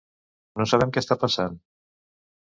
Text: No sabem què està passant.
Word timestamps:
No 0.61 0.65
sabem 0.71 0.93
què 0.95 1.03
està 1.05 1.17
passant. 1.25 1.59